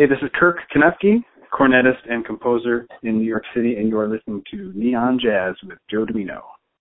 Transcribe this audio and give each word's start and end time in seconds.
Hey, 0.00 0.06
this 0.06 0.16
is 0.22 0.30
Kirk 0.34 0.56
Knuffke, 0.74 1.22
cornetist 1.52 2.08
and 2.08 2.24
composer 2.24 2.86
in 3.02 3.18
New 3.18 3.26
York 3.26 3.44
City, 3.54 3.76
and 3.76 3.86
you 3.86 3.98
are 3.98 4.08
listening 4.08 4.42
to 4.50 4.72
Neon 4.74 5.20
Jazz 5.22 5.54
with 5.62 5.76
Joe 5.90 6.06
Dimino. 6.06 6.40